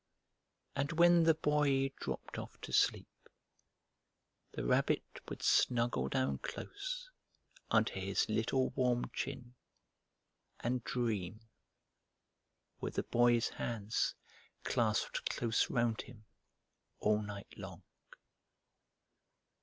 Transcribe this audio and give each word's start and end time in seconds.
And 0.75 0.93
when 0.93 1.25
the 1.25 1.35
Boy 1.35 1.89
dropped 1.99 2.39
off 2.39 2.59
to 2.61 2.73
sleep, 2.73 3.29
the 4.53 4.65
Rabbit 4.65 5.03
would 5.29 5.43
snuggle 5.43 6.09
down 6.09 6.39
close 6.39 7.11
under 7.69 7.91
his 7.93 8.27
little 8.27 8.71
warm 8.71 9.11
chin 9.13 9.53
and 10.59 10.83
dream, 10.83 11.41
with 12.79 12.95
the 12.95 13.03
Boy's 13.03 13.49
hands 13.49 14.15
clasped 14.63 15.29
close 15.29 15.69
round 15.69 16.01
him 16.01 16.25
all 16.99 17.21
night 17.21 17.53
long. 17.55 17.83